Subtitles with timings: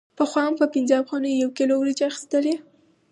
[0.17, 2.55] پخوا مو په پنځه افغانیو یو کیلو وریجې اخیستلې